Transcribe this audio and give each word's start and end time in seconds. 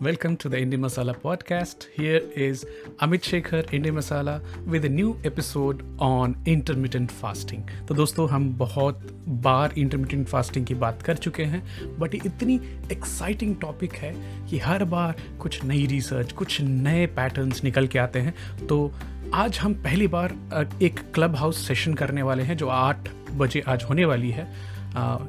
Welcome 0.00 0.36
to 0.38 0.50
the 0.50 0.58
Indie 0.58 0.78
Masala 0.78 1.14
podcast. 1.16 1.86
Here 1.94 2.20
is 2.34 2.66
Amit 3.00 3.22
Shekhar, 3.22 3.62
Indie 3.70 3.92
Masala, 3.92 4.42
with 4.66 4.84
a 4.84 4.88
new 4.88 5.16
episode 5.24 5.82
on 5.98 6.36
intermittent 6.44 7.12
fasting. 7.20 7.62
तो 7.88 7.94
दोस्तों 7.94 8.28
हम 8.30 8.52
बहुत 8.58 9.00
बार 9.46 9.74
intermittent 9.78 10.28
fasting 10.34 10.66
की 10.68 10.74
बात 10.74 11.02
कर 11.02 11.16
चुके 11.16 11.44
हैं 11.44 11.62
बट 11.98 12.14
ये 12.14 12.20
इतनी 12.26 12.60
एक्साइटिंग 12.92 13.56
टॉपिक 13.60 13.92
है 13.94 14.14
कि 14.50 14.58
हर 14.58 14.84
बार 14.84 15.22
कुछ 15.40 15.62
नई 15.64 15.86
रिसर्च 15.86 16.32
कुछ 16.32 16.60
नए 16.60 17.06
पैटर्न्स 17.16 17.64
निकल 17.64 17.86
के 17.86 17.98
आते 17.98 18.20
हैं 18.20 18.66
तो 18.66 18.92
आज 19.34 19.58
हम 19.58 19.74
पहली 19.84 20.06
बार 20.06 20.38
एक 20.82 21.00
क्लब 21.14 21.36
हाउस 21.36 21.66
सेशन 21.68 21.94
करने 21.94 22.22
वाले 22.22 22.42
हैं 22.42 22.56
जो 22.56 22.68
आठ 22.68 23.08
बजे 23.32 23.60
आज 23.68 23.84
होने 23.84 24.04
वाली 24.04 24.30
है 24.30 24.75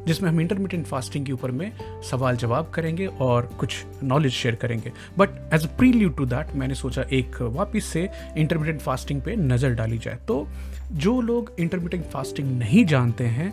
जिसमें 0.08 0.30
हम 0.30 0.40
इंटरमीडियंट 0.42 0.86
फास्टिंग 0.88 1.26
के 1.26 1.32
ऊपर 1.32 1.52
में 1.52 1.72
सवाल 2.10 2.38
जवाब 2.38 2.70
करेंगे 2.74 3.06
और 3.22 3.46
कुछ 3.60 3.84
नॉलेज 4.04 4.32
शेयर 4.34 4.56
करेंगे। 4.56 4.92
But 5.18 5.30
as 5.54 5.66
a 5.66 5.76
prelude 5.78 6.10
to 6.10 6.26
that 6.26 6.56
मैंने 6.56 6.76
सोचा 6.76 7.06
एक 7.14 7.42
वापस 7.42 7.86
से 7.86 8.08
इंटरमीडियंट 8.38 8.82
फास्टिंग 8.82 9.22
पे 9.22 9.36
नज़र 9.36 9.74
डाली 9.76 9.98
जाए। 9.98 10.18
तो 10.28 10.48
जो 10.94 11.20
लोग 11.22 11.52
इंटरमीडियंट 11.60 12.06
फास्टिंग 12.10 12.58
नहीं 12.60 12.86
जानते 12.86 13.24
हैं 13.28 13.50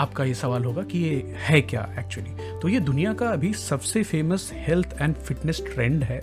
आपका 0.00 0.24
ये 0.24 0.34
सवाल 0.34 0.64
होगा 0.64 0.82
कि 0.82 0.98
ये 0.98 1.34
है 1.38 1.60
क्या 1.62 1.88
एक्चुअली 1.98 2.58
तो 2.60 2.68
ये 2.68 2.80
दुनिया 2.82 3.12
का 3.14 3.28
अभी 3.28 3.52
सबसे 3.54 4.02
famous 4.02 4.50
health 4.56 4.96
and 5.00 5.14
fitness 5.16 5.62
trend 5.66 6.02
है। 6.04 6.20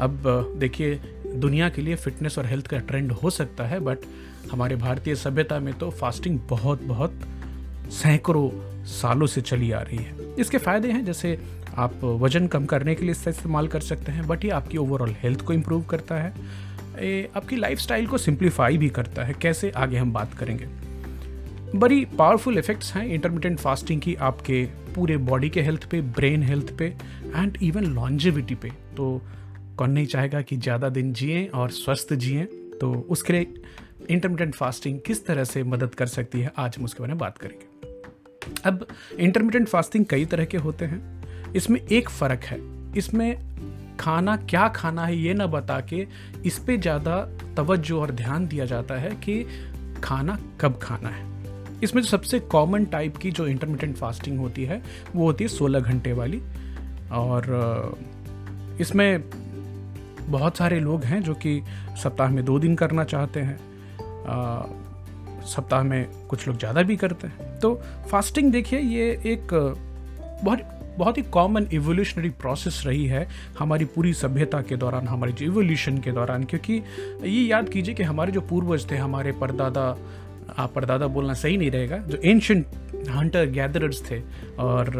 अब 0.00 0.22
देखिए, 0.58 0.94
दुनिया 1.36 1.68
के 1.68 1.82
लिए 1.82 1.94
फिटनेस 1.96 2.38
और 2.38 2.46
हेल्थ 2.46 2.66
का 2.66 2.78
ट्रेंड 2.80 3.12
हो 3.12 3.30
सकता 3.30 3.64
है 3.66 3.80
बट 3.80 3.98
हमारे 4.52 4.76
भारतीय 4.76 5.14
सभ्यता 5.16 5.58
में 5.60 5.72
तो 5.78 5.90
फास्टिंग 5.92 6.38
बहुत 6.50 6.82
बहुत 6.82 7.20
सैकड़ों 7.92 8.50
सालों 8.86 9.26
से 9.26 9.40
चली 9.40 9.70
आ 9.72 9.80
रही 9.80 9.96
है। 9.96 10.34
इसके 10.38 10.58
फ़ायदे 10.58 10.90
हैं, 10.90 11.04
जैसे 11.04 11.38
आप 11.76 12.04
वज़न 12.04 12.46
कम 12.46 12.64
करने 12.66 12.94
के 12.94 13.02
लिए 13.02 13.10
इसका 13.10 13.30
इस्तेमाल 13.30 13.68
कर 13.68 13.80
सकते 13.80 14.12
हैं, 14.12 14.26
बट 14.26 14.44
ये 14.44 14.50
आपकी 14.50 14.78
ओवरऑल 14.78 15.14
हेल्थ 15.22 15.40
को 15.40 15.52
इम्प्रूव 15.52 15.82
करता 15.82 16.14
है। 16.14 16.32
ये 17.00 17.28
आपकी 17.36 17.56
लाइफ 17.56 17.86
को 18.10 18.18
सिंप्लीफाई 18.18 18.78
भी 18.78 18.88
करता 18.88 19.24
है। 19.24 19.34
कैसे? 19.34 19.70
आगे 19.70 19.96
हम 19.96 20.12
बात 20.12 20.34
करेंगे। 20.34 20.68
बड़ी 21.74 22.04
पावरफुल 22.18 22.58
इफ़ेक्ट्स 22.58 22.92
हैं 22.94 23.06
इंटरमीडियंट 23.06 23.58
फास्टिंग 23.58 24.00
की 24.00 24.14
आपके 24.14 24.64
पूरे 24.94 25.16
बॉडी 25.16 25.48
के 25.50 25.62
हेल्थ 25.62 25.88
पे 25.90 26.00
ब्रेन 26.00 26.42
हेल्थ 26.42 26.76
पे 26.78 26.86
एंड 27.34 27.58
इवन 27.62 27.84
लॉन्जिविटी 27.84 28.54
पे। 28.54 28.70
तो 28.96 29.20
कौन 29.76 29.90
नहीं 29.90 30.06
चाहेगा 30.06 30.40
कि 30.42 30.56
ज़्यादा 30.56 30.88
दिन 30.88 31.12
जिए 31.12 31.46
और 31.46 31.70
स्वस्थ 31.70 32.14
जिए? 32.14 32.44
तो 32.80 32.92
उसके 33.10 33.32
लिए 33.32 33.46
इंटरमीडियंट 34.10 34.54
फास्टिंग 34.54 35.00
किस 35.06 35.26
तरह 35.26 35.44
से 35.44 35.62
मदद 35.64 35.94
कर 35.94 36.06
सकती 36.06 36.40
है? 36.40 36.52
आज 36.58 36.76
हम 36.78 36.84
उसके 36.84 37.02
बारे 37.02 37.12
में 37.12 37.18
बात 37.18 37.38
करेंगे। 37.38 37.67
अब 38.66 38.86
इंटरमीडियंट 39.18 39.68
फास्टिंग 39.68 40.04
कई 40.06 40.24
तरह 40.24 40.44
के 40.44 40.56
होते 40.56 40.84
हैं। 40.84 41.52
इसमें 41.52 41.80
एक 41.80 42.08
फ़र्क 42.10 42.44
है। 42.44 42.58
इसमें 42.96 43.38
खाना 44.00 44.36
क्या 44.36 44.68
खाना 44.68 45.04
है 45.06 45.16
ये 45.16 45.34
ना 45.34 45.46
बता 45.46 45.80
के 45.80 46.06
इस 46.46 46.58
पर 46.58 46.76
ज़्यादा 46.76 47.20
तवज्जो 47.56 48.00
और 48.00 48.10
ध्यान 48.10 48.46
दिया 48.46 48.64
जाता 48.64 48.94
है 48.94 49.10
कि 49.10 49.44
खाना 50.04 50.38
कब 50.60 50.78
खाना 50.82 51.08
है। 51.08 51.26
इसमें 51.82 52.02
जो 52.02 52.08
सबसे 52.08 52.38
कॉमन 52.40 52.84
टाइप 52.84 53.16
की 53.16 53.30
जो 53.30 53.46
इंटरमीडियंट 53.46 53.96
फास्टिंग 53.96 54.38
होती 54.38 54.64
है, 54.64 54.82
वो 55.16 55.24
होती 55.24 55.44
है 55.44 55.48
सोलह 55.48 55.80
घंटे 55.80 56.12
वाली। 56.12 56.42
और 57.12 57.98
इसमें 58.80 59.22
बहुत 60.30 60.56
सारे 60.56 60.80
लोग 60.80 61.04
हैं 61.04 61.22
जो 61.22 61.34
कि 61.34 61.60
सप्ताह 62.02 62.30
में 62.30 62.44
दो 62.44 62.58
दिन 62.58 62.74
करना 62.76 63.04
चाहते 63.04 63.40
हैं। 63.40 63.58
सप्ताह 65.46 65.82
में 65.82 66.06
कुछ 66.28 66.46
लोग 66.48 66.58
ज़्यादा 66.58 66.82
भी 66.82 66.96
करते 66.96 67.26
हैं। 67.26 67.58
तो 67.60 67.74
फास्टिंग 68.10 68.52
देखिए, 68.52 68.80
ये 68.80 69.10
एक 69.26 69.54
बहुत 70.44 70.76
बहुत 70.98 71.18
ही 71.18 71.22
कॉमन 71.24 71.66
इवोल्यूशनरी 71.72 72.28
प्रोसेस 72.36 72.82
रही 72.86 73.04
है 73.06 73.26
हमारी 73.58 73.84
पूरी 73.86 74.12
सभ्यता 74.14 74.60
के 74.62 74.76
दौरान, 74.76 75.06
हमारी 75.08 75.32
जो 75.32 75.44
इवोल्यूशन 75.44 75.98
के 75.98 76.12
दौरान। 76.12 76.44
क्योंकि 76.44 76.82
ये 77.24 77.42
याद 77.42 77.68
कीजिए 77.68 77.94
कि 77.94 78.02
हमारे 78.02 78.32
जो 78.32 78.40
पूर्वज 78.40 78.90
थे, 78.90 78.96
हमारे 78.96 79.32
परदादा 79.32 79.96
आप 80.58 80.72
परदादा 80.74 81.06
बोलना 81.06 81.34
सही 81.34 81.56
नहीं 81.56 81.70
रहेगा, 81.70 81.96
जो 81.98 82.18
एंशंट 82.18 82.66
हंटर 83.10 83.46
गैदरर्स 83.46 84.02
थे 84.10 84.20
और 84.58 84.90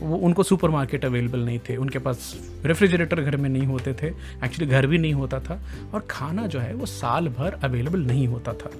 वो, 0.00 0.16
उनको 0.16 0.42
सुपरमार्केट 0.42 1.04
अवेलेबल 1.04 1.44
नहीं 1.44 1.58
थे, 1.68 1.76
उनके 1.76 1.98
पास 1.98 2.34
रेफ्रिजरेटर 2.64 3.20
घर 3.20 3.36
में 3.36 3.48
नहीं 3.48 3.66
होते 3.66 3.94
थे 4.02 4.06
एक्चुअली 4.06 4.66
घर 4.66 4.86
भी 4.86 4.98
नहीं 4.98 5.14
होता 5.14 5.40
था 5.40 5.60
और 5.94 6.06
खाना 6.10 6.46
जो 6.46 6.58
है 6.58 6.74
वो 6.74 6.86
साल 6.86 7.28
भर 7.38 7.58
अवेलेबल 7.64 8.06
नहीं 8.06 8.26
होता 8.26 8.52
था। 8.52 8.70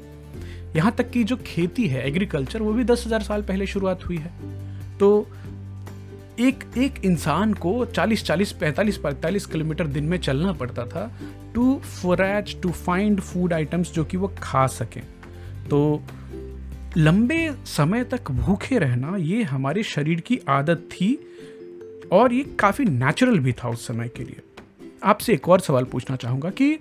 यहाँ 0.76 0.92
तक 0.98 1.10
कि 1.10 1.24
जो 1.24 1.36
खेती 1.46 1.86
है 1.88 2.06
एग्रीकल्चर 2.06 2.62
वो 2.62 2.72
भी 2.72 2.84
दस 2.84 3.04
हज़ार 3.06 3.22
साल 3.22 3.42
पहले 3.42 3.66
शुरुआत 3.66 4.04
हुई 4.04 4.16
है। 4.16 4.32
तो 4.98 5.26
एक 6.40 6.64
एक 6.78 7.04
इंसान 7.04 7.54
को 7.54 7.84
40 7.86 8.24
40 8.24 8.52
45 8.54 8.98
45 8.98 9.46
किलोमीटर 9.46 9.86
दिन 9.86 10.04
में 10.04 10.18
चलना 10.18 10.52
पड़ता 10.52 10.84
था 10.86 11.10
to 11.54 11.74
forage 11.78 12.56
to 12.62 12.70
find 12.70 13.20
food 13.20 13.52
items 13.52 13.92
जो 13.92 14.04
कि 14.04 14.16
वो 14.16 14.32
खा 14.42 14.66
सकें। 14.66 15.02
तो 15.70 16.02
लंबे 16.96 17.54
समय 17.66 18.04
तक 18.04 18.30
भूखे 18.30 18.78
रहना, 18.78 19.16
ये 19.16 19.42
हमारे 19.42 19.82
शरीर 19.82 20.20
की 20.20 20.40
आदत 20.48 20.88
थी 20.92 21.14
और 22.12 22.32
ये 22.32 22.44
काफ़ी 22.58 22.84
नेचुरल 22.84 23.38
भी 23.38 23.52
था 23.52 23.68
उस 23.68 23.86
समय 23.86 24.08
के 24.08 24.24
लिए। 24.24 24.42
आपसे 25.04 25.32
एक 25.32 25.48
और 25.48 25.60
सवाल 25.60 25.84
पूछना 25.84 26.16
चाहूँगा 26.16 26.50
कि 26.50 26.78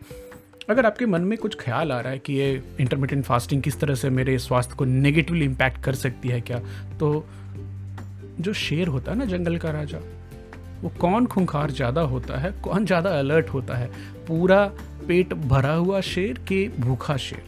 अगर 0.69 0.85
आपके 0.85 1.05
मन 1.05 1.21
में 1.21 1.37
कुछ 1.37 1.55
ख्याल 1.59 1.91
आ 1.91 1.99
रहा 1.99 2.11
है 2.11 2.19
कि 2.19 2.33
ये 2.33 2.61
इंटरमीडियंट 2.79 3.25
फास्टिंग 3.25 3.61
किस 3.61 3.79
तरह 3.79 3.95
से 3.95 4.09
मेरे 4.09 4.37
स्वास्थ्य 4.39 4.75
को 4.77 4.85
नेगेटिवली 4.85 5.45
इम्पैक्ट 5.45 5.81
कर 5.83 5.95
सकती 5.95 6.29
है 6.29 6.39
क्या 6.41 6.59
तो 6.99 7.25
जो 8.39 8.53
शेर 8.53 8.87
होता 8.87 9.11
है 9.11 9.17
ना, 9.17 9.25
जंगल 9.25 9.57
का 9.57 9.69
राजा, 9.71 9.99
वो 10.81 10.91
कौन 10.99 11.25
खुंखार 11.25 11.71
ज़्यादा 11.71 12.01
होता 12.03 12.39
है, 12.39 12.51
कौन 12.63 12.85
ज़्यादा 12.85 13.17
अलर्ट 13.19 13.49
होता 13.49 13.77
है? 13.77 13.87
पूरा 14.27 14.65
पेट 15.07 15.33
भरा 15.33 15.73
हुआ 15.73 16.01
शेर 16.01 16.39
के 16.47 16.67
भूखा 16.79 17.17
शेर? 17.17 17.43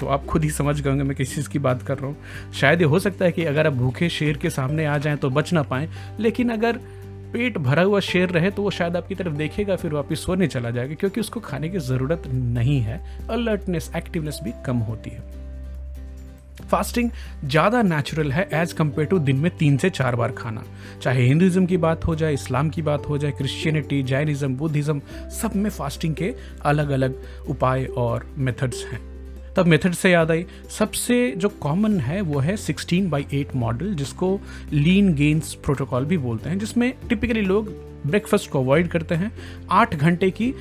तो 0.00 0.06
आप 0.06 0.24
खुद 0.24 0.44
ही 0.44 0.50
समझ 0.50 0.80
गए 0.80 0.90
मैं 0.92 1.16
किस 1.16 1.34
चीज़ 1.34 1.48
की 1.48 1.58
बात 1.58 1.82
कर 1.82 1.98
रहा 1.98 2.06
हूँ। 2.06 2.52
शायद 2.54 2.80
ये 2.80 2.86
हो 2.86 2.98
सकता 2.98 3.24
है 3.24 3.32
कि 3.32 3.44
अगर 3.44 3.66
आप 3.66 3.72
भूखे 3.72 4.08
शेर 4.08 4.36
के 4.36 4.50
सामने 4.50 4.84
आ 4.86 4.98
जाएँ 4.98 5.16
तो 5.16 5.30
बच 5.30 5.52
ना 5.52 5.62
पाएँ, 5.62 5.88
लेकिन 6.20 6.50
अगर 6.50 6.80
पेट 7.32 7.58
भरा 7.58 7.82
हुआ 7.82 8.00
शेर 8.02 8.30
रहे 8.30 8.50
तो 8.50 8.62
वो 8.62 8.70
शायद 8.70 8.96
आपकी 8.96 9.14
तरफ़ 9.14 9.34
देखेगा, 9.34 9.76
फिर 9.76 9.92
वापस 9.92 10.24
सोने 10.24 10.46
चला 10.46 10.70
जाएगा, 10.70 10.94
क्योंकि 10.94 11.20
उसको 11.20 11.40
खाने 11.40 11.68
की 11.68 11.78
ज़रूरत 11.80 12.22
नहीं 12.26 12.80
है। 12.80 13.00
अलर्टनेस 13.30 13.90
एक्टिवनेस 13.96 14.40
भी 14.44 14.52
कम 14.66 14.76
होती 14.88 15.10
है। 15.10 15.36
फास्टिंग 16.60 17.10
ज़्यादा 17.44 17.82
नेचुरल 17.82 18.32
है 18.32 18.48
एज 18.52 18.72
कंपेयर 18.72 19.08
टू 19.08 19.18
दिन 19.18 19.36
में 19.36 19.50
तीन 19.56 19.76
से 19.76 19.90
चार 19.90 20.16
बार 20.16 20.32
खाना। 20.32 20.64
चाहे 21.02 21.26
हिंदुज़म 21.26 21.66
की 21.66 21.76
बात 21.76 22.06
हो 22.06 22.14
जाए, 22.14 22.32
इस्लाम 22.34 22.70
की 22.70 22.82
बात 22.82 23.08
हो 23.08 23.18
जाए 23.18 23.32
क्रिश्चियनिटी 23.32 24.02
जैनिज़्म 24.02 24.56
बुद्धिज़्म 24.56 25.00
सब 25.32 25.56
में 25.56 25.70
फास्टिंग 25.70 26.14
के 26.14 26.34
अलग 26.64 26.90
अलग 26.90 27.22
उपाय 27.48 27.84
और 27.98 28.26
मेथड्स 28.38 28.84
हैं। 28.84 29.00
तब 29.58 29.66
मेथड 29.66 29.92
से 29.92 30.10
याद 30.10 30.30
आई। 30.30 30.44
सबसे 30.70 31.14
जो 31.36 31.48
कॉमन 31.48 31.98
है, 32.00 32.20
वो 32.20 32.38
है 32.38 32.56
16 32.56 33.08
बाई 33.10 33.26
एट 33.34 33.54
मॉडल 33.56 33.94
जिसको 33.94 34.28
लीन 34.72 35.12
गेंस 35.14 35.54
प्रोटोकॉल 35.54 36.04
भी 36.04 36.18
बोलते 36.18 36.50
हैं, 36.50 36.58
जिसमें 36.58 36.92
टिपिकली 37.08 37.40
लोग 37.40 37.70
ब्रेकफास्ट 38.06 38.50
को 38.50 38.60
अवॉइड 38.60 38.88
करते 38.88 39.14
हैं। 39.14 39.30
आठ 39.70 39.94
घंटे 39.94 40.30
की 40.30 40.52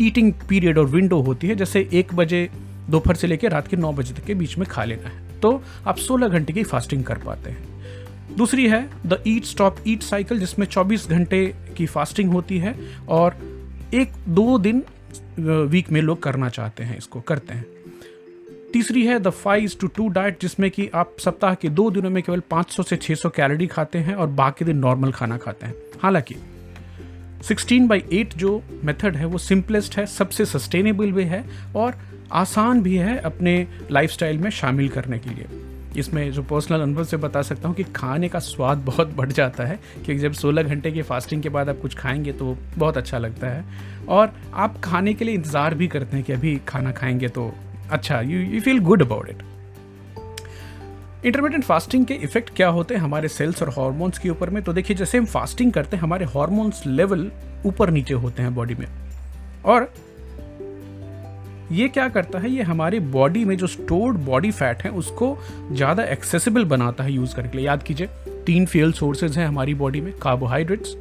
ईटिंग 0.00 0.32
पीरियड 0.48 0.78
और 0.78 0.86
विंडो 0.86 1.20
होती 1.20 1.48
है, 1.48 1.54
जैसे 1.54 1.88
एक 1.92 2.14
बजे 2.14 2.48
दोपहर 2.90 3.14
से 3.14 3.26
लेकर 3.26 3.50
रात 3.50 3.68
के 3.68 3.76
नौ 3.76 3.92
बजे 3.92 4.14
तक 4.14 4.24
के 4.24 4.34
बीच 4.34 4.58
में 4.58 4.66
खा 4.70 4.84
लेना 4.84 5.08
है। 5.08 5.40
तो 5.40 5.62
आप 5.86 5.96
16 5.98 6.28
घंटे 6.28 6.52
की 6.52 6.62
फास्टिंग 6.64 7.04
कर 7.04 7.18
पाते 7.18 7.50
हैं। 7.50 8.36
दूसरी 8.36 8.68
है 8.68 8.82
the 9.06 9.22
eat 9.26 9.44
stop 9.44 9.76
eat 9.86 10.02
cycle 10.02 10.40
जिसमें 10.40 10.66
24 10.66 11.08
घंटे 11.08 11.44
की 11.76 11.86
फास्टिंग 11.86 12.32
होती 12.32 12.58
है 12.58 12.74
और 13.08 13.38
एक 13.94 14.12
दो 14.28 14.58
दिन 14.58 14.84
वीक 15.38 15.90
में 15.92 16.00
लोग 16.02 16.22
करना 16.22 16.48
चाहते 16.48 16.84
हैं, 16.84 16.98
इसको 16.98 17.20
करते 17.20 17.54
हैं। 17.54 17.77
तीसरी 18.72 19.04
है 19.06 19.18
the 19.18 19.30
five 19.30 19.70
two 19.80 19.86
two 19.86 20.08
diet 20.08 20.40
जिसमें 20.40 20.70
कि 20.70 20.88
आप 20.94 21.14
सप्ताह 21.18 21.54
के 21.54 21.68
दो 21.68 21.90
दिनों 21.90 22.10
में 22.10 22.22
केवल 22.22 22.42
500 22.50 22.82
से 22.84 22.96
600 22.96 23.30
कैलोरी 23.36 23.66
खाते 23.66 23.98
हैं 23.98 24.14
और 24.14 24.26
बाकी 24.26 24.64
दिन 24.64 24.76
नॉर्मल 24.76 25.12
खाना 25.12 25.36
खाते 25.36 25.66
हैं। 25.66 25.74
हालाँकि 26.02 26.34
16 27.44 27.86
बाई 27.88 28.02
8 28.12 28.36
जो 28.36 28.62
मेथड 28.84 29.16
है, 29.16 29.24
वो 29.24 29.38
सिंपलेस्ट 29.38 29.96
है, 29.96 30.06
सबसे 30.06 30.44
सस्टेनेबल 30.44 31.12
भी 31.12 31.24
है 31.24 31.44
और 31.76 31.94
आसान 32.32 32.82
भी 32.82 32.96
है 32.96 33.16
अपने 33.18 33.66
लाइफस्टाइल 33.90 34.38
में 34.38 34.50
शामिल 34.50 34.88
करने 34.88 35.18
के 35.18 35.30
लिए। 35.30 35.46
इसमें 35.96 36.30
जो 36.32 36.42
पर्सनल 36.42 36.80
अनुभव 36.80 37.04
से 37.04 37.16
बता 37.16 37.42
सकता 37.42 37.68
हूँ 37.68 37.76
कि 37.76 37.84
खाने 37.96 38.28
का 38.28 38.38
स्वाद 38.38 38.78
बहुत 38.78 39.14
बढ़ 39.16 39.32
जाता 39.32 39.64
है 39.64 39.76
क्योंकि 39.76 40.18
जब 40.18 40.32
16 40.32 40.62
घंटे 40.62 40.90
की 40.90 41.02
फास्टिंग 41.02 41.42
के 41.42 41.48
बाद 41.48 41.68
आप 41.68 41.78
कुछ 41.82 41.96
खाएँगे 41.96 42.32
तो 42.32 42.56
बहुत 42.78 42.96
अच्छा 42.96 43.18
लगता 43.18 43.48
है। 43.48 43.64
और 44.08 44.32
आप 44.54 44.80
खाने 44.80 45.14
के 45.14 45.24
लिए 45.24 45.34
इंतज़ार 45.34 45.74
भी 45.74 45.88
करते 45.88 46.16
हैं 46.16 46.26
कि 46.26 46.32
अभी 46.32 46.56
खाना 46.68 46.92
खाएँगे 46.92 47.28
तो 47.28 47.52
अच्छा 47.90 48.20
you 48.20 48.40
you 48.40 48.60
feel 48.60 48.78
good 48.78 49.02
about 49.02 49.28
it 49.30 49.42
intermittent 51.26 51.64
fasting 51.64 52.04
के 52.06 52.14
इफ़ेक्ट 52.14 52.50
क्या 52.56 52.68
होते 52.68 52.94
हैं 52.94 53.00
हमारे 53.00 53.28
सेल्स 53.28 53.62
और 53.62 53.68
हॉर्मोन्स 53.68 54.18
के 54.18 54.30
ऊपर 54.30 54.50
में? 54.50 54.62
तो 54.62 54.72
देखिए, 54.72 54.96
जैसे 54.96 55.18
हम 55.18 55.24
फास्टिंग 55.24 55.72
करते 55.72 55.96
हैं, 55.96 56.02
हमारे 56.02 56.24
हॉर्मोन्स 56.24 56.82
लेवल 56.86 57.30
ऊपर 57.66 57.90
नीचे 57.90 58.14
होते 58.14 58.42
हैं 58.42 58.54
बॉडी 58.54 58.74
में। 58.74 58.86
और 59.64 59.92
ये 61.72 61.88
क्या 61.88 62.08
करता 62.08 62.38
है? 62.38 62.50
ये 62.50 62.62
हमारी 62.62 63.00
बॉडी 63.00 63.44
में 63.44 63.56
जो 63.56 63.66
स्टोर्ड 63.66 64.16
बॉडी 64.16 64.50
फैट 64.50 64.82
है, 64.82 64.90
उसको 64.90 65.36
ज़्यादा 65.72 66.04
एक्सेसिबल 66.04 66.64
बनाता 66.64 67.04
है 67.04 67.12
यूज़ 67.12 67.36
करने 67.36 67.48
के 67.48 67.58
लिए। 67.58 67.66
याद 67.66 67.82
कीजिए, 67.82 68.08
तीन 68.46 68.66
फ्यूल 68.66 68.92
सोर्सेज 68.92 69.38
हैं 69.38 69.46
हमारी 69.46 69.74
बॉडी 69.74 70.00
में 70.00 70.12
carbohydrates 70.18 70.94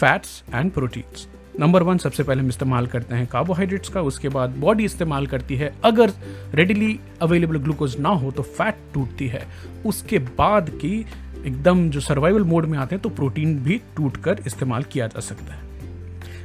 fats 0.00 0.42
and 0.54 0.72
proteins 0.72 1.28
number 1.60 1.82
one 1.82 1.98
सबसे 1.98 2.22
पहले 2.22 2.42
हम 2.42 2.48
इस्तेमाल 2.48 2.86
करते 2.86 3.14
हैं 3.16 3.26
कार्बोहाइड्रेट्स 3.26 3.88
का, 3.88 4.00
उसके 4.00 4.28
बाद 4.28 4.56
बॉडी 4.56 4.84
इस्तेमाल 4.84 5.26
करती 5.26 5.56
है। 5.56 5.72
अगर 5.84 6.12
रेडिली 6.54 6.98
अवेलेबल 7.22 7.58
ग्लूकोज 7.58 7.96
ना 7.98 8.08
हो 8.08 8.30
तो 8.30 8.42
फैट 8.42 8.76
टूटती 8.94 9.26
है। 9.26 9.46
उसके 9.86 10.18
बाद 10.18 10.68
की 10.70 10.98
एकदम 11.46 11.88
जो 11.90 12.00
सर्वाइवल 12.00 12.44
मोड 12.44 12.66
में 12.66 12.78
आते 12.78 12.94
हैं 12.94 13.02
तो 13.02 13.08
प्रोटीन 13.08 13.58
भी 13.58 13.80
टूट 13.96 14.16
कर 14.16 14.42
इस्तेमाल 14.46 14.82
किया 14.82 15.06
जा 15.06 15.20
सकता 15.20 15.54
है। 15.54 15.64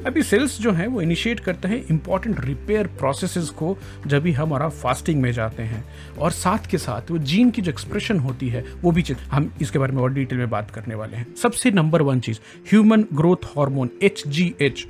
अभी 0.06 0.24
सेल्स 0.24 0.60
जो 0.62 0.72
हैं, 0.72 0.88
वो 0.88 1.02
इनिशिएट 1.02 1.40
करते 1.40 1.68
हैं 1.68 1.84
इंपॉर्टेंट 1.88 2.40
रिपेयर 2.46 2.88
प्रोसेसेस 3.00 3.50
को, 3.50 3.78
जब 4.08 4.22
भी 4.24 4.32
हमारा 4.32 4.70
फास्टिंग 4.70 5.22
में 5.22 5.32
जाते 5.32 5.64
हैं। 5.64 5.84
और 6.20 6.32
साथ 6.32 6.70
के 6.70 6.78
साथ 6.78 7.12
वो 7.12 7.18
जीन 7.18 7.52
की 7.52 7.62
जो 7.62 7.72
एक्सप्रेशन 7.72 8.20
होती 8.20 8.50
है, 8.50 8.64
वो 8.82 8.92
भी 8.92 9.04
हम 9.32 9.52
इसके 9.62 9.80
बारे 9.80 9.94
में 9.94 10.02
और 10.02 10.14
डिटेल 10.14 10.40
में 10.40 10.50
बात 10.50 10.72
करने 10.72 10.96
वाले 10.96 11.18
हैं। 11.18 11.36
सबसे 11.36 11.72
नंबर 11.72 12.02
वन 12.02 12.20
चीज़ 12.20 12.40
human 12.72 13.06
growth 13.14 13.46
hormone 13.58 13.90
H 14.04 14.24
G 14.28 14.54
H 14.62 14.88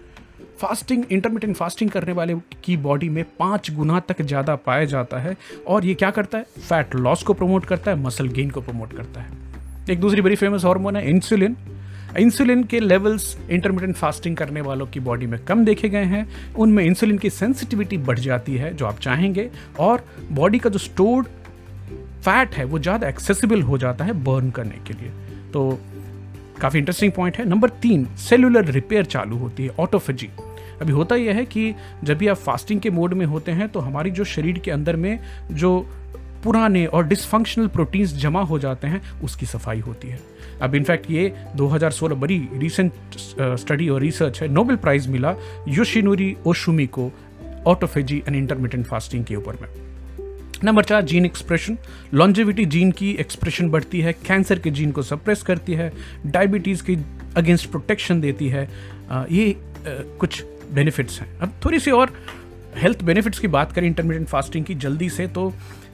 fasting 0.62 1.04
intermittent 1.12 1.58
fasting 1.58 1.90
करने 1.90 2.14
वाले 2.14 2.36
की 2.64 2.78
बॉडी 2.80 3.10
में 3.10 3.24
पाँच 3.40 3.72
गुना 3.72 4.00
तक 4.02 4.22
ज़्यादा 4.22 4.56
पाया 4.58 4.86
जाता 4.86 5.20
है 5.20 5.36
और 5.68 5.86
ये 5.86 5.94
क्या 5.94 6.10
करता 6.12 6.38
है? 6.38 6.44
फैट 6.60 6.96
लॉस 6.96 7.24
को 7.24 7.34
प्रमोट 7.34 7.66
करता 7.66 7.92
है 7.92 8.00
मसल 8.00 8.28
गेन 8.30 8.50
को 8.50 8.62
प्रमोट 8.62 8.94
करता 8.94 9.22
है। 9.22 9.40
एक 9.90 10.00
दूसरी 10.00 10.22
बड़ी 10.22 10.36
फ़ेमस 10.36 10.66
हार्मोन 10.66 10.96
है 10.96 11.10
इंसुलिन 11.10 11.56
इंसुलिन 12.20 12.64
के 12.64 12.80
लेवल्स 12.80 13.36
इंटरमीडियंट 13.50 13.96
फास्टिंग 13.96 14.36
करने 14.38 14.62
वालों 14.62 14.86
की 14.86 15.00
बॉडी 15.00 15.26
में 15.26 15.40
कम 15.46 15.64
देखे 15.66 15.90
गए 15.90 16.06
हैं। 16.06 16.28
उनमें 16.56 16.84
इंसुलिन 16.86 17.18
की 17.18 17.30
सेंसिटिविटी 17.30 17.98
बढ़ 18.00 18.20
जाती 18.20 18.56
है, 18.56 18.74
जो 18.74 18.86
आप 18.86 19.00
चाहेंगे, 19.00 19.50
और 19.80 20.04
बॉडी 20.32 20.60
का 20.60 20.70
जो 20.70 20.80
स्टोर्ड 20.80 21.28
फैट 22.22 22.56
है, 22.56 22.66
वो 22.66 22.80
ज़्यादा 22.80 23.08
एक्सेसिबल 23.08 23.62
हो 23.62 23.78
जाता 23.78 24.06
है 24.06 24.14
बर्न 24.24 24.50
करने 24.52 24.84
के 24.88 24.94
लिए। 24.94 25.12
तो 25.54 25.80
काफ़ी 26.62 26.80
इंटरेस्टिंग 26.80 27.12
पॉइंट 27.12 27.38
है। 27.38 27.46
नंबर 27.46 27.70
तीन 27.82 28.06
सेलुलर 28.20 28.66
रिपेयर 28.72 29.06
चालू 29.06 29.38
होती 29.38 29.64
है 29.64 29.76
ऑटोफेजी 29.80 30.30
अभी 30.82 30.94
होता 30.94 31.16
यह 31.16 31.36
है 31.36 31.46
कि 31.46 31.74
जब 32.04 32.18
भी 32.18 32.28
आप 32.28 32.38
फास्टिंग 32.38 32.80
के 32.82 32.90
मोड 32.90 33.14
में 33.14 33.26
होते 33.26 33.52
हैं 33.52 33.68
तो 33.70 33.80
हमारी 33.80 34.12
जो 34.12 34.24
शरीर 34.26 34.60
के 34.60 34.72
अंदर 34.72 34.96
में 34.96 35.20
जो 35.52 35.80
पुराने 36.44 36.86
और 36.86 37.06
डिसफंक्शनल 37.08 37.68
प्रोटीन्स 37.68 38.14
जमा 38.18 38.42
हो 38.42 38.58
जाते 38.60 38.88
हैं, 38.88 39.02
उसकी 39.22 39.46
सफ़ाई 39.46 39.80
होती 39.80 40.08
है। 40.08 40.20
अब 40.62 40.76
इनफैक्ट 40.76 41.10
ये 41.12 41.34
2016 41.56 42.16
बड़ी 42.16 42.38
रिसेंट 42.54 42.94
स्टडी 43.60 43.90
और 43.90 44.02
रिसर्च 44.02 44.42
है। 44.42 44.48
नोबेल 44.48 44.76
प्राइज 44.76 45.08
मिला 45.08 45.36
योशिनोरी 45.68 46.36
ओशुमी 46.46 46.88
को 46.88 47.12
ऑटोफेजी 47.68 48.18
एंड 48.18 48.36
इंटरमीडियंट 48.36 48.88
फास्टिंग 48.88 49.26
के 49.26 49.36
ऊपर 49.36 49.62
में। 49.62 49.68
नंबर 50.64 50.84
चार 50.84 51.02
जीन 51.02 51.26
एक्सप्रेशन 51.26 51.78
लॉन्जिविटी 52.14 52.66
जीन 52.66 52.92
की 52.92 53.12
एक्सप्रेशन 53.20 53.70
बढ़ती 53.70 54.02
है 54.02 54.14
कैंसर 54.28 54.60
के 54.60 54.72
जीन 54.72 54.92
को 54.92 55.02
सप्रेस 55.04 55.44
करती 55.44 55.74
है 55.74 55.92
डायबिटीज़ 56.26 56.84
की 56.84 56.98
अगेंस्ट 57.38 57.70
प्रोटेक्शन 57.72 58.22
देती 58.22 58.48
है। 58.50 58.70
ये 59.32 59.56
कुछ 60.20 60.44
बेनिफिट्स 60.74 61.20
हैं। 61.22 61.28
अब 61.40 61.54
थोड़ी 61.66 61.80
सी 61.80 61.92
और 61.92 62.14
हेल्थ 62.78 63.04
बेनिफिट्स 63.04 63.40
की 63.40 63.48
बात 63.50 63.72
करें 63.72 63.88
इंटरमीडियंट 63.88 64.28
फास्टिंग 64.28 64.66
की 64.66 64.76
जल्दी 64.78 65.10
से 65.10 65.28
तो 65.30 65.52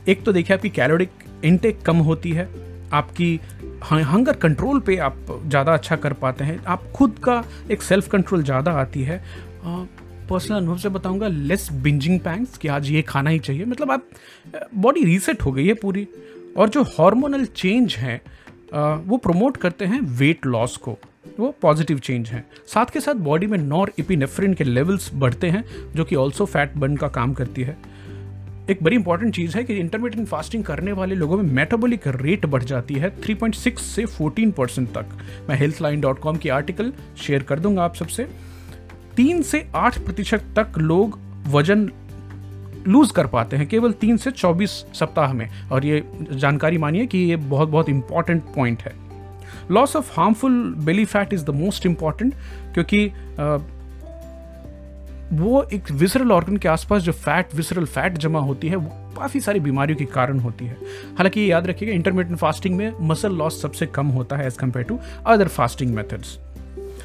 एक 0.07 0.23
तो 0.23 0.33
देखिए 0.33 0.55
आपकी 0.57 0.69
कैलोरिक 0.69 1.09
इनटेक 1.45 1.81
कम 1.81 1.97
होती 1.99 2.31
है, 2.31 2.47
आपकी 2.93 3.39
हंगर 3.85 4.35
कंट्रोल 4.35 4.79
पे 4.79 4.97
आप 4.97 5.17
ज़्यादा 5.45 5.73
अच्छा 5.73 5.95
कर 5.95 6.13
पाते 6.15 6.43
हैं, 6.43 6.63
आप 6.65 6.83
खुद 6.95 7.19
का 7.23 7.43
एक 7.71 7.81
सेल्फ 7.83 8.07
कंट्रोल 8.09 8.43
ज़्यादा 8.43 8.71
आती 8.73 9.03
है। 9.03 9.21
पर्सनल 10.29 10.57
अनुभव 10.57 10.77
से 10.77 10.89
बताऊँगा 10.89 11.27
लेस 11.27 11.67
बिंजिंग 11.73 12.19
पैंग्स 12.19 12.57
कि 12.57 12.67
आज 12.67 12.89
ये 12.89 13.01
खाना 13.01 13.29
ही 13.29 13.39
चाहिए। 13.39 13.65
मतलब 13.65 13.91
आप 13.91 14.07
बॉडी 14.75 15.03
रीसेट 15.05 15.41
हो 15.41 15.51
गई 15.51 15.65
है 15.67 15.73
पूरी, 15.75 16.07
और 16.57 16.69
जो 16.69 16.83
हार्मोनल 16.83 17.45
चेंज 17.47 17.95
हैं 17.95 18.21
वो 18.75 19.17
प्रमोट 19.17 19.57
करते 19.57 19.85
हैं 19.85 20.01
वेट 20.01 20.45
लॉस 20.45 20.77
को। 20.77 20.97
वो 21.39 21.55
पॉजिटिव 21.61 21.99
चेंज 21.99 22.29
हैं। 22.29 22.47
साथ 22.67 22.85
के 22.85 22.99
साथ 22.99 23.13
बॉडी 23.13 23.47
में 23.47 23.57
नॉर 23.57 23.91
इपिनेफ्रिन 23.99 24.53
के 24.53 24.63
लेवल्स 24.63 25.11
बढ़ते 25.13 25.49
हैं, 25.49 25.63
जो 25.95 26.05
कि 26.05 26.15
ऑल्सो 26.15 26.45
फैट 26.45 26.77
बर्न 26.77 26.95
का 26.95 27.07
काम 27.07 27.33
करती 27.33 27.63
है। 27.63 27.77
एक 28.69 28.83
बड़ी 28.83 28.95
इंपॉर्टेंट 28.95 29.35
चीज़ 29.35 29.57
है 29.57 29.63
कि 29.63 29.73
इंटरमीडियंट 29.73 30.27
फास्टिंग 30.27 30.63
करने 30.63 30.91
वाले 30.91 31.15
लोगों 31.15 31.37
में 31.37 31.43
मेटाबॉलिक 31.43 32.01
रेट 32.07 32.45
बढ़ 32.45 32.63
जाती 32.63 32.93
है 32.93 33.21
3.6 33.21 33.77
से 33.77 34.05
14 34.05 34.51
परसेंट 34.51 34.89
तक। 34.89 35.05
मैं 35.49 35.55
हेल्थ 35.55 35.81
लाइन 35.81 36.01
डॉट 36.01 36.19
कॉम 36.19 36.37
की 36.37 36.49
आर्टिकल 36.49 36.93
शेयर 37.17 37.43
कर 37.43 37.59
दूँगा 37.59 37.83
आप 37.83 37.95
सबसे। 37.95 38.27
तीन 39.15 39.41
से 39.41 39.69
आठ 39.75 39.99
प्रतिशत 39.99 40.43
तक 40.59 40.77
लोग 40.77 41.19
वज़न 41.47 41.91
लूज 42.87 43.11
कर 43.11 43.27
पाते 43.27 43.57
हैं 43.57 43.67
केवल 43.67 43.91
तीन 43.91 44.17
से 44.17 44.31
चौबीस 44.31 44.69
सप्ताह 44.93 45.33
में। 45.33 45.49
और 45.71 45.85
ये 45.85 46.03
जानकारी 46.31 46.77
मानिए 46.77 47.05
कि 47.05 47.17
ये 47.19 47.35
बहुत 47.35 47.69
बहुत 47.69 47.89
इंपॉर्टेंट 47.89 48.43
पॉइंट 48.55 48.81
है। 48.81 48.93
Loss 49.71 49.95
of 49.95 50.11
harmful 50.19 50.73
belly 50.77 51.05
fat 51.05 51.33
is 51.33 51.45
the 51.45 51.49
most 51.55 51.85
important 51.85 52.33
क्योंकि 52.73 53.05
वो 55.33 55.61
एक 55.73 55.91
विसरल 55.91 56.31
ऑर्गन 56.31 56.57
के 56.57 56.67
आसपास 56.67 57.01
जो 57.01 57.11
फैट 57.11 57.55
विसरल 57.55 57.85
फैट 57.85 58.17
जमा 58.17 58.39
होती 58.39 58.67
है, 58.67 58.75
वो 58.75 59.13
काफ़ी 59.17 59.39
सारी 59.39 59.59
बीमारियों 59.59 59.97
के 59.97 60.05
कारण 60.05 60.39
होती 60.39 60.65
है। 60.65 60.77
हालाँकि 61.17 61.39
ये 61.39 61.47
याद 61.47 61.67
रखिएगा 61.67 61.93
इंटरमीडियंट 61.93 62.39
फास्टिंग 62.39 62.75
में 62.75 62.93
मसल 63.01 63.35
लॉस 63.35 63.61
सबसे 63.61 63.85
कम 63.85 64.07
होता 64.07 64.35
है 64.35 64.47
as 64.47 64.57
compared 64.57 64.85
to 64.85 64.99
other 65.25 65.47
fasting 65.47 65.93
methods 65.95 66.37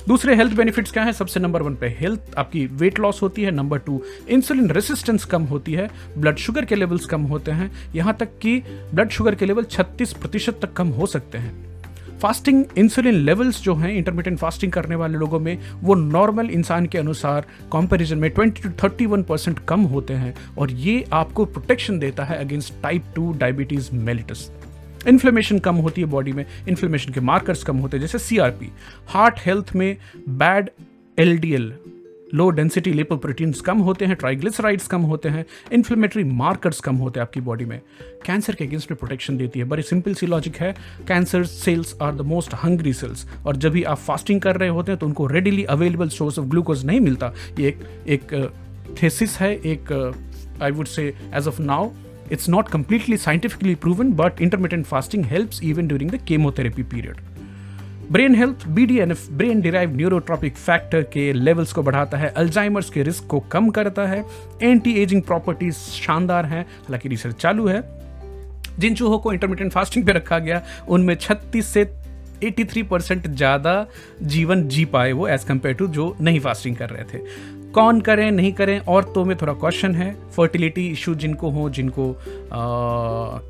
दूसरे 0.09 0.35
हेल्थ 0.37 0.53
बेनिफिट्स 0.53 0.93
क्या 0.93 1.03
है? 1.03 1.13
सबसे 1.13 1.41
नंबर 1.41 1.63
वन 1.63 1.75
पे 1.75 1.97
हेल्थ 2.01 2.21
आपकी 2.39 2.67
वेट 2.67 2.99
लॉस 2.99 3.23
होती 3.23 3.43
है। 3.43 3.51
नंबर 3.51 3.79
टू 3.79 4.03
इंसुलिन 4.29 4.71
रेसिस्टेंस 4.71 5.25
कम 5.25 5.43
होती 5.43 5.73
है। 5.73 5.91
ब्लड 6.19 6.37
शुगर 6.37 6.65
के 6.65 6.75
लेवल्स 6.75 7.05
कम 7.07 7.23
होते 7.23 7.51
हैं। 7.51 7.73
यहाँ 7.95 8.17
तक 8.21 8.29
कि 8.43 8.59
ब्लड 8.95 9.11
शुगर 9.11 9.35
के 9.35 9.47
लेवल 9.47 9.65
36 9.65 10.13
प्रतिशत 10.13 10.59
तक 10.63 10.73
कम 10.73 10.89
हो 10.89 11.07
सकते 11.07 11.39
हैं। 11.39 11.73
फास्टिंग 12.19 12.65
इंसुलिन 12.79 13.15
लेवल्स 13.15 13.63
जो 13.63 13.75
हैं 13.75 13.93
इंटरमीडियंट 13.93 14.39
फास्टिंग 14.39 14.73
करने 14.73 14.95
वाले 14.95 15.19
लोगों 15.19 15.41
में, 15.41 15.59
वो 15.83 15.95
नॉर्मल 15.95 16.51
इंसान 16.51 16.87
के 16.87 16.99
अनुसार 16.99 17.47
कंपैरिजन 17.73 18.19
में 18.19 18.35
20 18.35 18.63
टू 18.63 18.69
31 18.69 19.23
परसेंट 19.23 19.59
कम 19.59 19.81
होते 19.81 20.15
हैं। 20.15 20.35
और 20.59 20.71
ये 20.71 21.05
आपको 21.13 21.45
प्रोटेक्शन 21.45 21.99
देता 21.99 22.25
है 22.25 22.39
against 22.39 22.75
type 22.83 23.05
two 23.17 23.33
diabetes 23.33 23.89
mellitus 23.93 24.51
inflammation 25.09 25.59
कम 25.59 25.77
होती 25.77 26.01
है 26.01 26.07
बॉडी 26.09 26.33
में 26.33 26.45
इन्फ्लेमेशन 26.69 27.13
के 27.13 27.21
मार्कर्स 27.21 27.63
कम 27.63 27.77
होते 27.77 27.97
हैं, 27.97 28.03
जैसे 28.03 28.19
सीआरपी 28.19 28.71
हार्ट 29.09 29.47
हेल्थ 29.47 29.75
में 29.77 29.97
bad 30.29 30.71
LDL 31.19 31.73
low 32.35 32.49
density 32.51 32.93
lipoproteins 32.93 33.61
कम 33.61 33.79
होते 33.79 34.05
हैं 34.05 34.15
ट्राइग्लिसराइड्स 34.17 34.87
कम 34.89 35.01
होते 35.03 35.29
हैं 35.29 35.45
इन्फ्लेमेटरी 35.73 36.23
मार्कर्स 36.25 36.79
कम 36.81 36.97
होते 36.97 37.21
हैं 37.21 37.27
आपकी 37.27 37.41
बॉडी 37.41 37.65
में। 37.65 37.81
कैंसर 38.27 38.55
के 38.55 38.65
अगेंस्ट 38.65 38.91
में 38.91 38.99
प्रोटेक्शन 38.99 39.37
देती 39.37 39.59
है, 39.59 39.65
बड़ी 39.65 39.83
सिंपल 39.83 40.15
सी 40.15 40.27
लॉजिक 40.27 40.57
है। 40.57 40.73
Cancer 41.09 41.45
cells 41.45 41.95
are 42.03 42.15
the 42.15 42.21
most 42.23 42.55
hungry 42.63 42.93
cells 42.93 43.27
और 43.47 43.57
जब 43.57 43.73
भी 43.73 43.83
आप 43.85 43.99
फास्टिंग 43.99 44.41
कर 44.41 44.57
रहे 44.57 44.69
होते 44.69 44.93
हैं 44.93 44.99
तो 44.99 45.07
उनको 45.07 45.27
readily 45.27 45.65
available 45.67 46.09
source 46.11 46.39
of 46.39 46.47
glucose 46.47 46.85
नहीं 46.87 47.01
मिलता। 47.01 47.33
ये 47.59 47.69
एक 47.69 47.85
एक 48.09 48.51
थेसिस 49.03 49.37
है, 49.39 49.55
एक 49.55 49.93
I 50.63 50.71
would 50.71 50.87
say 50.87 51.13
as 51.35 51.47
of 51.49 51.61
now 51.63 51.91
It's 52.33 52.49
not 52.49 52.71
completely 52.71 53.17
scientifically 53.19 53.75
proven, 53.77 54.13
but 54.13 54.41
intermittent 54.41 54.87
fasting 54.87 55.25
helps 55.25 55.63
even 55.63 55.89
during 55.89 56.09
the 56.09 56.21
chemotherapy 56.21 56.85
period. 56.95 57.21
Brain 58.13 58.35
health 58.35 58.67
B 58.69 58.85
D 58.87 58.99
brain 59.33 59.61
derive 59.61 59.95
neurotrophic 59.97 60.57
factor 60.57 61.03
के 61.03 61.33
levels 61.33 61.73
को 61.73 61.83
बढ़ाता 61.83 62.19
है 62.19 62.29
अल्जाइमर्स 62.37 62.91
के 62.91 63.03
risk 63.03 63.27
को 63.27 63.41
कम 63.53 63.71
करता 63.71 64.07
है 64.07 64.25
anti 64.63 64.93
ageing 65.03 65.23
properties 65.23 65.77
शानदार 65.77 66.47
हैं 66.47 66.63
हालाँकि 66.63 67.09
रिसर्च 67.09 67.37
चालू 67.37 67.67
है 67.69 67.83
जिन 68.79 68.95
चूहों 68.95 69.19
को 69.19 69.33
इंटरमीडियंट 69.33 69.73
फास्टिंग 69.73 70.07
पे 70.07 70.13
रखा 70.13 70.39
गया 70.39 70.63
उनमें 70.89 71.17
36 71.17 71.63
से 71.63 71.85
83 72.45 72.83
परसेंट 72.83 73.27
ज़्यादा 73.27 73.75
जीवन 74.23 74.69
जी 74.69 74.85
पाए 74.95 75.13
वो 75.13 75.29
एज़ 75.29 75.47
कंपेयर 75.47 75.75
टू 75.75 75.87
जो 75.89 76.15
नहीं 76.21 76.41
फास्टिंग 76.41 76.77
कर 76.77 76.91
रहे 76.91 77.05
थे 77.05 77.25
कौन 77.75 78.01
करें, 78.01 78.31
नहीं 78.31 78.53
करें 78.53 78.79
औरतों 78.79 79.25
में 79.25 79.37
थोड़ा 79.37 79.53
क्वेश्चन 79.53 79.95
है। 79.95 80.17
फर्टिलिटी 80.37 80.87
इशू 80.89 81.15
जिनको 81.15 81.51
हो, 81.51 81.71
जिनको 81.71 82.05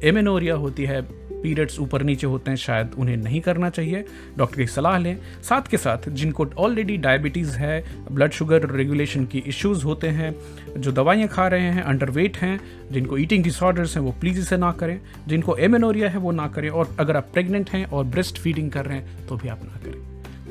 एमेनोरिया 0.04 0.54
होती 0.54 0.84
है 0.84 1.00
पीरियड्स 1.42 1.78
ऊपर 1.80 2.02
नीचे 2.02 2.26
होते 2.26 2.50
हैं, 2.50 2.56
शायद 2.56 2.90
उन्हें 2.98 3.16
नहीं 3.16 3.40
करना 3.40 3.70
चाहिए। 3.70 4.04
डॉक्टर 4.38 4.58
की 4.58 4.66
सलाह 4.66 4.98
लें। 4.98 5.16
साथ 5.42 5.62
के 5.62 5.76
साथ, 5.76 6.08
जिनको 6.08 6.46
ऑलरेडी 6.58 6.96
डायबिटीज़ 6.96 7.56
है 7.56 7.84
ब्लड 8.12 8.30
शुगर 8.30 8.68
रेगुलेशन 8.70 9.24
की 9.24 9.38
इश्यूज़ 9.38 9.84
होते 9.84 10.08
हैं, 10.08 10.34
जो 10.78 10.92
दवाइयाँ 10.92 11.28
खा 11.28 11.48
रहे 11.48 11.72
हैं 11.72 11.82
अंडर 11.82 12.10
वेट 12.10 12.36
हैं, 12.36 12.60
जिनको 12.92 13.18
ईटिंग 13.18 13.44
डिसऑर्डर्स 13.44 13.96
हैं, 13.96 14.02
वो 14.02 14.14
प्लीज़ 14.20 14.40
इसे 14.40 14.56
ना 14.56 14.72
करें। 14.72 15.00
जिनको 15.28 15.56
एमेनोरिया 15.56 16.08
है, 16.08 16.18
वो 16.18 16.30
ना 16.30 16.48
करें। 16.48 16.70
और 16.70 16.96
अगर 17.00 17.16
आप 17.16 17.28
प्रेग्नेंट 17.32 17.70
हैं 17.70 17.84
और 17.86 18.04
ब्रेस्ट 18.04 18.38
फीडिंग 18.38 18.70
कर 18.70 18.86
रहे 18.86 18.98
हैं 18.98 19.26
तो 19.26 19.36
भी 19.36 19.48
आप 19.48 19.60
ना 19.64 19.80
करें। 19.84 20.01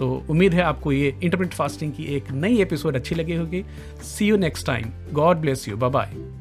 तो 0.01 0.25
उम्मीद 0.29 0.53
है 0.53 0.62
आपको 0.62 0.91
ये 0.91 1.15
इंटरमिट 1.24 1.53
फास्टिंग 1.53 1.93
की 1.93 2.03
एक 2.03 2.31
नई 2.31 2.62
एपिसोड 2.62 2.96
अच्छी 2.96 3.15
लगी 3.15 3.36
होगी। 3.36 3.65
See 4.03 4.25
you 4.25 4.38
next 4.38 4.65
time 4.65 4.86
God 5.13 5.38
bless 5.38 5.70
you 5.70 5.77
bye 5.77 6.40